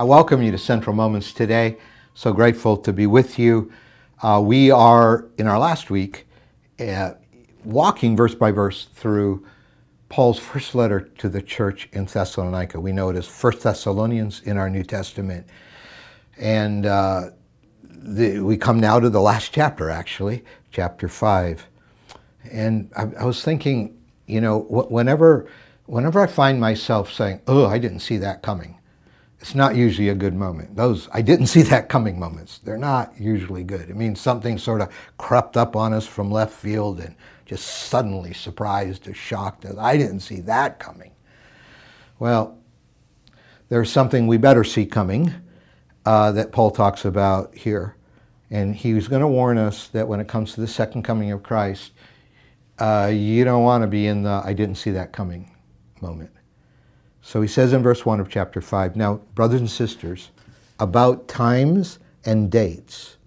I 0.00 0.02
welcome 0.04 0.42
you 0.42 0.50
to 0.50 0.56
Central 0.56 0.96
Moments 0.96 1.34
today. 1.34 1.76
So 2.14 2.32
grateful 2.32 2.78
to 2.78 2.90
be 2.90 3.06
with 3.06 3.38
you. 3.38 3.70
Uh, 4.22 4.40
we 4.42 4.70
are 4.70 5.26
in 5.36 5.46
our 5.46 5.58
last 5.58 5.90
week 5.90 6.26
uh, 6.78 7.10
walking 7.64 8.16
verse 8.16 8.34
by 8.34 8.50
verse 8.50 8.86
through 8.94 9.46
Paul's 10.08 10.38
first 10.38 10.74
letter 10.74 11.00
to 11.18 11.28
the 11.28 11.42
church 11.42 11.86
in 11.92 12.06
Thessalonica. 12.06 12.80
We 12.80 12.92
know 12.92 13.10
it 13.10 13.16
as 13.16 13.26
First 13.26 13.60
Thessalonians 13.60 14.40
in 14.40 14.56
our 14.56 14.70
New 14.70 14.84
Testament. 14.84 15.46
And 16.38 16.86
uh, 16.86 17.32
the, 17.82 18.40
we 18.40 18.56
come 18.56 18.80
now 18.80 19.00
to 19.00 19.10
the 19.10 19.20
last 19.20 19.52
chapter, 19.52 19.90
actually, 19.90 20.46
chapter 20.70 21.08
5. 21.10 21.66
And 22.50 22.90
I, 22.96 23.02
I 23.18 23.24
was 23.26 23.44
thinking, 23.44 23.98
you 24.26 24.40
know, 24.40 24.60
whenever, 24.60 25.46
whenever 25.84 26.22
I 26.22 26.26
find 26.26 26.58
myself 26.58 27.12
saying, 27.12 27.42
oh, 27.46 27.66
I 27.66 27.76
didn't 27.76 28.00
see 28.00 28.16
that 28.16 28.42
coming, 28.42 28.78
it's 29.40 29.54
not 29.54 29.74
usually 29.74 30.10
a 30.10 30.14
good 30.14 30.34
moment. 30.34 30.76
Those 30.76 31.08
I 31.12 31.22
didn't 31.22 31.46
see 31.46 31.62
that 31.62 31.88
coming 31.88 32.18
moments, 32.18 32.58
they're 32.58 32.76
not 32.76 33.18
usually 33.18 33.64
good. 33.64 33.88
It 33.88 33.96
means 33.96 34.20
something 34.20 34.58
sort 34.58 34.82
of 34.82 34.90
crept 35.16 35.56
up 35.56 35.74
on 35.76 35.92
us 35.92 36.06
from 36.06 36.30
left 36.30 36.52
field 36.52 37.00
and 37.00 37.14
just 37.46 37.66
suddenly 37.66 38.32
surprised 38.34 39.08
or 39.08 39.14
shocked 39.14 39.64
us. 39.64 39.76
I 39.78 39.96
didn't 39.96 40.20
see 40.20 40.40
that 40.42 40.78
coming. 40.78 41.12
Well, 42.18 42.58
there's 43.70 43.90
something 43.90 44.26
we 44.26 44.36
better 44.36 44.62
see 44.62 44.84
coming 44.84 45.32
uh, 46.04 46.32
that 46.32 46.52
Paul 46.52 46.70
talks 46.70 47.04
about 47.04 47.54
here. 47.54 47.96
And 48.50 48.74
he 48.74 48.94
was 48.94 49.08
going 49.08 49.22
to 49.22 49.28
warn 49.28 49.58
us 49.58 49.88
that 49.88 50.06
when 50.06 50.20
it 50.20 50.28
comes 50.28 50.54
to 50.54 50.60
the 50.60 50.66
second 50.66 51.02
coming 51.02 51.30
of 51.30 51.42
Christ, 51.42 51.92
uh, 52.78 53.10
you 53.12 53.44
don't 53.44 53.62
want 53.62 53.82
to 53.82 53.86
be 53.86 54.06
in 54.06 54.22
the 54.22 54.42
I 54.44 54.52
didn't 54.52 54.76
see 54.76 54.90
that 54.92 55.12
coming 55.12 55.54
moment. 56.00 56.30
So 57.30 57.40
he 57.40 57.46
says 57.46 57.72
in 57.72 57.84
verse 57.84 58.04
1 58.04 58.18
of 58.18 58.28
chapter 58.28 58.60
5 58.60 58.96
Now, 58.96 59.20
brothers 59.36 59.60
and 59.60 59.70
sisters, 59.70 60.30
about 60.80 61.28
times 61.28 62.00
and 62.24 62.50
dates, 62.50 63.18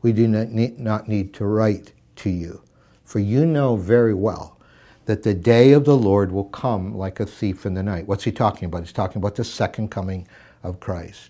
we 0.00 0.14
do 0.14 0.26
not 0.26 0.48
need, 0.48 0.80
not 0.80 1.06
need 1.06 1.34
to 1.34 1.44
write 1.44 1.92
to 2.16 2.30
you, 2.30 2.62
for 3.04 3.18
you 3.18 3.44
know 3.44 3.76
very 3.76 4.14
well 4.14 4.58
that 5.04 5.22
the 5.22 5.34
day 5.34 5.72
of 5.72 5.84
the 5.84 5.98
Lord 5.98 6.32
will 6.32 6.46
come 6.46 6.96
like 6.96 7.20
a 7.20 7.26
thief 7.26 7.66
in 7.66 7.74
the 7.74 7.82
night. 7.82 8.06
What's 8.06 8.24
he 8.24 8.32
talking 8.32 8.64
about? 8.64 8.84
He's 8.84 8.92
talking 8.94 9.18
about 9.18 9.34
the 9.34 9.44
second 9.44 9.90
coming 9.90 10.26
of 10.62 10.80
Christ. 10.80 11.28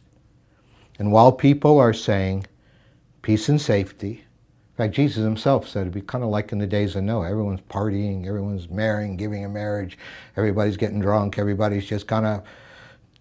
And 1.00 1.10
while 1.10 1.32
people 1.32 1.76
are 1.80 1.92
saying 1.92 2.46
peace 3.22 3.48
and 3.48 3.60
safety, 3.60 4.25
in 4.77 4.84
fact, 4.84 4.94
Jesus 4.94 5.24
himself 5.24 5.66
said 5.66 5.82
it'd 5.82 5.94
be 5.94 6.02
kind 6.02 6.22
of 6.22 6.28
like 6.28 6.52
in 6.52 6.58
the 6.58 6.66
days 6.66 6.96
of 6.96 7.02
Noah. 7.02 7.30
Everyone's 7.30 7.62
partying, 7.62 8.27
everyone's 8.27 8.69
marrying, 8.69 9.16
giving 9.16 9.42
a 9.42 9.48
marriage, 9.48 9.96
everybody's 10.36 10.77
getting 10.77 11.00
drunk, 11.00 11.38
everybody's 11.38 11.86
just 11.86 12.06
kind 12.06 12.27
of 12.27 12.42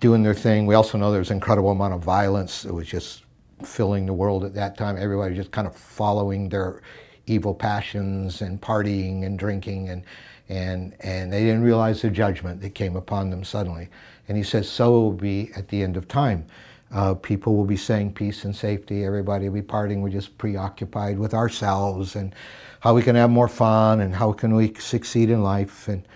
doing 0.02 0.22
their 0.22 0.34
thing. 0.34 0.66
We 0.66 0.76
also 0.76 0.98
know 0.98 1.14
there's 1.14 1.30
an 1.30 1.38
incredible 1.38 1.72
amount 1.72 1.94
of 1.94 2.04
violence. 2.04 2.66
It 2.66 2.74
was 2.74 2.88
just 2.88 3.24
filling 3.64 4.06
the 4.06 4.12
world 4.12 4.44
at 4.44 4.54
that 4.56 4.78
time. 4.78 4.98
Everybody 4.98 5.34
just 5.34 5.52
kind 5.52 5.66
of 5.66 5.74
following 5.74 6.50
their 6.50 6.82
evil 7.26 7.54
passions 7.54 8.42
and 8.42 8.60
partying 8.60 9.26
and 9.26 9.40
drinking 9.40 9.88
and 9.88 10.04
and 10.50 10.94
and 11.00 11.32
they 11.32 11.40
didn't 11.40 11.64
realize 11.64 12.02
the 12.02 12.10
judgment 12.10 12.60
that 12.64 12.76
came 12.76 12.98
upon 12.98 13.30
them 13.30 13.46
suddenly. 13.46 13.88
And 14.28 14.36
he 14.36 14.44
says, 14.44 14.70
so 14.70 14.88
it 14.88 15.00
will 15.00 15.12
be 15.14 15.52
at 15.56 15.70
the 15.70 15.82
end 15.84 15.96
of 15.96 16.10
time. 16.10 16.48
Uh, 16.96 17.14
people 17.14 17.58
will 17.58 17.66
be 17.66 17.76
saying 17.76 18.14
peace 18.14 18.46
and 18.46 18.56
safety. 18.56 19.04
Everybody 19.04 19.50
will 19.50 19.62
be 19.62 19.68
partying. 19.68 20.00
We're 20.00 20.08
just 20.08 20.38
preoccupied 20.38 21.20
with 21.20 21.34
ourselves 21.34 22.16
and 22.16 22.34
how 22.80 22.94
we 22.94 23.04
can 23.04 23.18
have 23.18 23.30
more 23.30 23.50
fun 23.50 24.00
and 24.00 24.16
how 24.16 24.32
can 24.32 24.56
we 24.56 24.74
succeed 24.76 25.30
in 25.30 25.44
life. 25.44 25.90
And, 25.90 26.08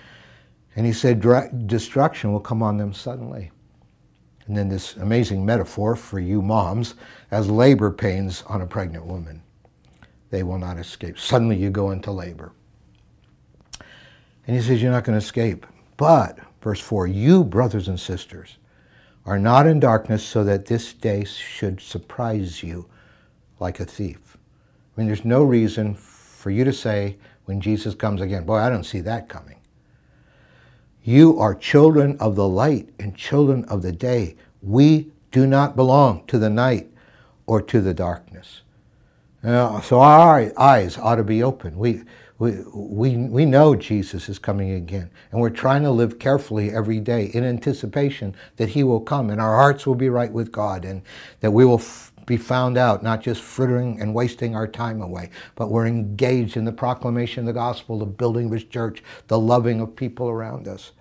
and 0.77 0.85
he 0.85 0.93
said 0.93 1.21
destruction 1.67 2.31
will 2.31 2.39
come 2.39 2.63
on 2.63 2.77
them 2.77 2.93
suddenly. 2.93 3.51
And 4.47 4.55
then 4.55 4.69
this 4.69 4.95
amazing 4.95 5.45
metaphor 5.45 5.97
for 5.97 6.17
you 6.17 6.41
moms 6.41 6.95
as 7.29 7.49
labor 7.49 7.91
pains 7.91 8.43
on 8.47 8.61
a 8.61 8.65
pregnant 8.65 9.05
woman. 9.05 9.41
They 10.29 10.43
will 10.43 10.59
not 10.59 10.77
escape. 10.77 11.19
Suddenly 11.19 11.57
you 11.57 11.71
go 11.71 11.91
into 11.91 12.11
labor. 12.11 12.53
And 14.47 14.55
he 14.55 14.61
says, 14.61 14.81
You're 14.81 14.93
not 14.93 15.03
going 15.03 15.19
to 15.19 15.25
escape. 15.25 15.65
But, 15.97 16.39
verse 16.61 16.79
4, 16.79 17.07
you 17.07 17.43
brothers 17.43 17.89
and 17.89 17.99
sisters, 17.99 18.57
are 19.29 19.37
not 19.37 19.67
in 19.67 19.79
darkness 19.79 20.23
so 20.23 20.43
that 20.43 20.65
this 20.65 20.91
day 20.91 21.23
should 21.23 21.79
surprise 21.79 22.63
you 22.63 22.89
like 23.59 23.79
a 23.79 23.85
thief. 23.85 24.35
I 24.35 24.99
mean, 24.99 25.05
there's 25.05 25.23
no 25.23 25.43
reason 25.43 25.93
for 25.93 26.49
you 26.49 26.63
to 26.63 26.73
say 26.73 27.15
when 27.45 27.61
Jesus 27.61 27.93
comes 27.93 28.21
again, 28.21 28.43
boy, 28.43 28.55
I 28.55 28.71
don't 28.71 28.83
see 28.83 29.01
that 29.01 29.29
coming. 29.29 29.57
You 31.03 31.39
are 31.39 31.53
children 31.53 32.17
of 32.19 32.35
the 32.35 32.47
light 32.47 32.89
and 32.99 33.15
children 33.15 33.65
of 33.65 33.83
the 33.83 33.91
day. 33.91 34.35
We 34.63 35.11
do 35.31 35.45
not 35.45 35.75
belong 35.75 36.25
to 36.25 36.39
the 36.39 36.49
night 36.49 36.89
or 37.45 37.61
to 37.61 37.81
the 37.81 37.93
darkness. 37.93 38.61
So 39.43 39.99
our 40.01 40.51
eyes 40.59 40.97
ought 40.97 41.17
to 41.17 41.23
be 41.23 41.43
open. 41.43 41.77
We, 41.77 42.01
we, 42.39 42.57
we, 42.73 43.17
we 43.17 43.45
know 43.45 43.75
Jesus 43.75 44.29
is 44.29 44.39
coming 44.39 44.71
again, 44.71 45.11
and 45.31 45.41
we're 45.41 45.51
trying 45.51 45.83
to 45.83 45.91
live 45.91 46.19
carefully 46.19 46.71
every 46.71 46.99
day 47.01 47.25
in 47.25 47.43
anticipation 47.43 48.35
that 48.57 48.69
He 48.69 48.83
will 48.83 49.01
come, 49.01 49.29
and 49.29 49.41
our 49.41 49.57
hearts 49.57 49.85
will 49.85 49.95
be 49.95 50.09
right 50.09 50.31
with 50.31 50.51
God, 50.51 50.85
and 50.85 51.03
that 51.41 51.51
we 51.51 51.65
will 51.65 51.79
f- 51.79 52.13
be 52.25 52.37
found 52.37 52.77
out, 52.77 53.03
not 53.03 53.21
just 53.21 53.41
frittering 53.41 54.01
and 54.01 54.15
wasting 54.15 54.55
our 54.55 54.67
time 54.67 55.01
away, 55.01 55.31
but 55.55 55.69
we're 55.69 55.87
engaged 55.87 56.57
in 56.57 56.65
the 56.65 56.71
proclamation 56.71 57.41
of 57.41 57.47
the 57.47 57.53
gospel, 57.53 57.99
the 57.99 58.05
building 58.05 58.47
of 58.47 58.53
His 58.53 58.63
church, 58.65 59.03
the 59.27 59.39
loving 59.39 59.81
of 59.81 59.95
people 59.95 60.29
around 60.29 60.67
us. 60.67 60.93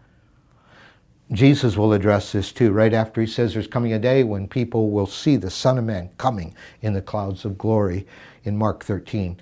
Jesus 1.32 1.76
will 1.76 1.92
address 1.92 2.32
this 2.32 2.52
too, 2.52 2.72
right 2.72 2.94
after 2.94 3.20
he 3.20 3.26
says 3.26 3.54
there's 3.54 3.66
coming 3.66 3.92
a 3.92 3.98
day 3.98 4.24
when 4.24 4.48
people 4.48 4.90
will 4.90 5.06
see 5.06 5.36
the 5.36 5.50
Son 5.50 5.78
of 5.78 5.84
Man 5.84 6.10
coming 6.18 6.54
in 6.82 6.94
the 6.94 7.02
clouds 7.02 7.44
of 7.44 7.58
glory 7.58 8.06
in 8.44 8.56
Mark 8.56 8.84
13. 8.84 9.38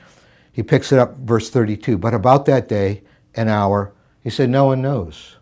He 0.57 0.63
picks 0.63 0.91
it 0.91 0.99
up, 0.99 1.19
verse 1.19 1.51
32. 1.51 1.99
But 1.99 2.15
about 2.15 2.47
that 2.47 2.67
day 2.67 3.03
and 3.35 3.51
hour, 3.51 3.93
he 4.25 4.31
said, 4.31 4.49
no 4.49 4.65
one 4.65 4.81
knows. 4.81 5.37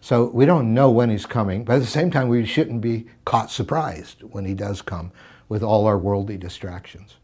So 0.00 0.30
we 0.30 0.46
don't 0.46 0.72
know 0.72 0.90
when 0.90 1.10
he's 1.10 1.26
coming, 1.26 1.62
but 1.62 1.74
at 1.74 1.80
the 1.80 1.86
same 1.86 2.10
time, 2.10 2.28
we 2.28 2.46
shouldn't 2.46 2.80
be 2.80 3.04
caught 3.26 3.50
surprised 3.50 4.22
when 4.22 4.46
he 4.46 4.54
does 4.54 4.80
come 4.80 5.12
with 5.50 5.62
all 5.62 5.86
our 5.86 5.98
worldly 5.98 6.38
distractions. 6.38 7.16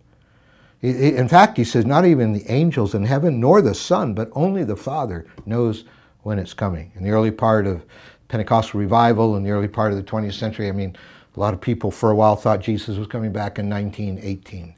In 0.82 1.26
fact, 1.26 1.56
he 1.56 1.64
says, 1.64 1.86
not 1.86 2.04
even 2.04 2.34
the 2.34 2.44
angels 2.52 2.94
in 2.94 3.06
heaven 3.06 3.40
nor 3.40 3.62
the 3.62 3.74
Son, 3.74 4.12
but 4.12 4.28
only 4.32 4.62
the 4.62 4.76
Father 4.76 5.26
knows 5.46 5.84
when 6.20 6.38
it's 6.38 6.52
coming. 6.52 6.92
In 6.96 7.02
the 7.02 7.12
early 7.12 7.30
part 7.30 7.66
of 7.66 7.82
Pentecostal 8.28 8.78
revival, 8.78 9.36
in 9.36 9.42
the 9.42 9.52
early 9.52 9.68
part 9.68 9.90
of 9.90 9.96
the 9.96 10.04
20th 10.04 10.34
century, 10.34 10.68
I 10.68 10.72
mean, 10.72 10.94
a 11.34 11.40
lot 11.40 11.54
of 11.54 11.62
people 11.62 11.90
for 11.90 12.10
a 12.10 12.14
while 12.14 12.36
thought 12.36 12.60
Jesus 12.60 12.98
was 12.98 13.06
coming 13.06 13.32
back 13.32 13.58
in 13.58 13.70
1918. 13.70 14.74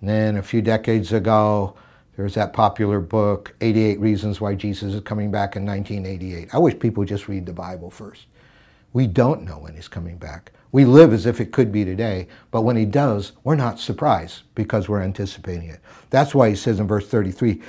And 0.00 0.08
then 0.08 0.36
a 0.36 0.42
few 0.42 0.62
decades 0.62 1.12
ago, 1.12 1.76
there 2.16 2.24
was 2.24 2.34
that 2.34 2.52
popular 2.52 3.00
book, 3.00 3.54
88 3.60 4.00
Reasons 4.00 4.40
Why 4.40 4.54
Jesus 4.54 4.94
is 4.94 5.00
Coming 5.02 5.30
Back 5.30 5.56
in 5.56 5.64
1988. 5.64 6.54
I 6.54 6.58
wish 6.58 6.78
people 6.78 7.02
would 7.02 7.08
just 7.08 7.28
read 7.28 7.46
the 7.46 7.52
Bible 7.52 7.90
first. 7.90 8.26
We 8.92 9.06
don't 9.06 9.42
know 9.42 9.58
when 9.58 9.74
he's 9.74 9.88
coming 9.88 10.18
back. 10.18 10.52
We 10.72 10.84
live 10.84 11.12
as 11.12 11.26
if 11.26 11.40
it 11.40 11.52
could 11.52 11.72
be 11.72 11.84
today, 11.84 12.28
but 12.50 12.62
when 12.62 12.76
he 12.76 12.84
does, 12.84 13.32
we're 13.42 13.56
not 13.56 13.80
surprised 13.80 14.42
because 14.54 14.88
we're 14.88 15.02
anticipating 15.02 15.68
it. 15.68 15.80
That's 16.10 16.34
why 16.34 16.50
he 16.50 16.56
says 16.56 16.80
in 16.80 16.86
verse 16.86 17.08
33 17.08 17.60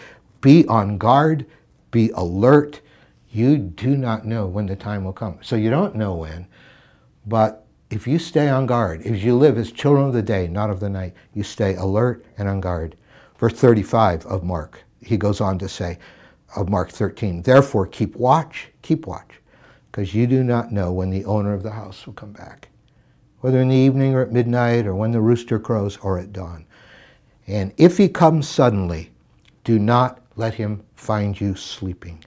be 0.41 0.67
on 0.67 0.97
guard, 0.97 1.45
be 1.91 2.09
alert. 2.15 2.81
You 3.29 3.57
do 3.57 3.95
not 3.95 4.25
know 4.25 4.47
when 4.47 4.65
the 4.65 4.75
time 4.75 5.03
will 5.03 5.13
come. 5.13 5.39
So 5.41 5.55
you 5.55 5.69
don't 5.69 5.95
know 5.95 6.15
when, 6.15 6.47
but 7.25 7.65
if 7.91 8.07
you 8.07 8.17
stay 8.17 8.47
on 8.47 8.65
guard, 8.65 9.01
if 9.03 9.21
you 9.21 9.37
live 9.37 9.57
as 9.57 9.69
children 9.71 10.07
of 10.07 10.13
the 10.13 10.21
day, 10.21 10.47
not 10.47 10.69
of 10.69 10.79
the 10.79 10.89
night, 10.89 11.13
you 11.33 11.43
stay 11.43 11.75
alert 11.75 12.25
and 12.37 12.47
on 12.47 12.61
guard. 12.61 12.95
Verse 13.37 13.53
35 13.53 14.25
of 14.25 14.43
Mark, 14.43 14.81
he 15.01 15.17
goes 15.17 15.41
on 15.41 15.59
to 15.59 15.67
say, 15.67 15.99
of 16.55 16.69
Mark 16.69 16.89
13, 16.89 17.41
therefore 17.41 17.85
keep 17.85 18.15
watch, 18.15 18.69
keep 18.81 19.05
watch, 19.05 19.41
because 19.91 20.15
you 20.15 20.25
do 20.25 20.41
not 20.41 20.71
know 20.71 20.93
when 20.93 21.09
the 21.09 21.25
owner 21.25 21.53
of 21.53 21.63
the 21.63 21.71
house 21.71 22.05
will 22.05 22.13
come 22.13 22.31
back, 22.31 22.69
whether 23.39 23.61
in 23.61 23.67
the 23.67 23.75
evening 23.75 24.13
or 24.13 24.21
at 24.21 24.31
midnight 24.31 24.87
or 24.87 24.95
when 24.95 25.11
the 25.11 25.21
rooster 25.21 25.59
crows 25.59 25.97
or 25.97 26.17
at 26.17 26.31
dawn. 26.31 26.65
And 27.45 27.73
if 27.75 27.97
he 27.97 28.07
comes 28.07 28.47
suddenly, 28.47 29.11
do 29.65 29.79
not 29.79 30.21
let 30.37 30.53
him 30.53 30.83
find 30.95 31.39
you 31.39 31.55
sleeping. 31.55 32.23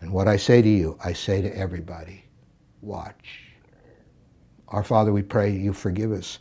And 0.00 0.12
what 0.12 0.28
I 0.28 0.38
say 0.38 0.62
to 0.62 0.68
you, 0.68 0.98
I 1.04 1.12
say 1.12 1.42
to 1.42 1.54
everybody 1.54 2.24
watch. 2.80 3.47
Our 4.70 4.84
Father, 4.84 5.12
we 5.12 5.22
pray 5.22 5.50
you 5.50 5.72
forgive 5.72 6.12
us. 6.12 6.38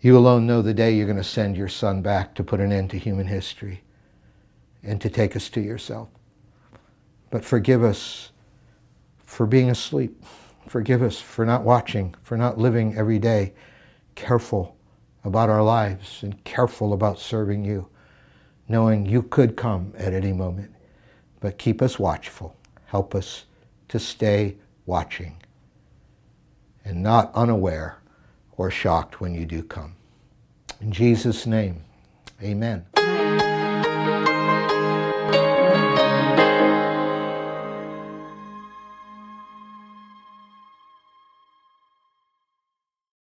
You 0.00 0.16
alone 0.16 0.46
know 0.46 0.62
the 0.62 0.72
day 0.72 0.94
you're 0.94 1.06
going 1.06 1.18
to 1.18 1.24
send 1.24 1.56
your 1.56 1.68
Son 1.68 2.00
back 2.00 2.34
to 2.36 2.44
put 2.44 2.60
an 2.60 2.72
end 2.72 2.90
to 2.90 2.98
human 2.98 3.26
history 3.26 3.82
and 4.82 4.98
to 5.02 5.10
take 5.10 5.36
us 5.36 5.50
to 5.50 5.60
yourself. 5.60 6.08
But 7.28 7.44
forgive 7.44 7.84
us 7.84 8.30
for 9.26 9.46
being 9.46 9.68
asleep. 9.68 10.24
Forgive 10.68 11.02
us 11.02 11.20
for 11.20 11.44
not 11.44 11.64
watching, 11.64 12.14
for 12.22 12.38
not 12.38 12.58
living 12.58 12.96
every 12.96 13.18
day 13.18 13.52
careful 14.14 14.76
about 15.22 15.50
our 15.50 15.62
lives 15.62 16.22
and 16.22 16.42
careful 16.44 16.94
about 16.94 17.18
serving 17.18 17.64
you, 17.64 17.86
knowing 18.68 19.04
you 19.04 19.22
could 19.22 19.54
come 19.54 19.92
at 19.98 20.14
any 20.14 20.32
moment. 20.32 20.74
But 21.40 21.58
keep 21.58 21.82
us 21.82 21.98
watchful. 21.98 22.56
Help 22.86 23.14
us 23.14 23.44
to 23.88 23.98
stay 23.98 24.56
watching 24.86 25.36
and 26.84 27.02
not 27.02 27.30
unaware 27.34 27.98
or 28.56 28.70
shocked 28.70 29.20
when 29.20 29.34
you 29.34 29.46
do 29.46 29.62
come. 29.62 29.96
In 30.80 30.92
Jesus' 30.92 31.46
name, 31.46 31.82
amen. 32.42 32.86